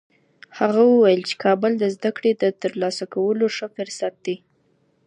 [0.59, 4.35] هغه وویل چي کابل د زده کړې د ترلاسه کولو ښه فرصت دی.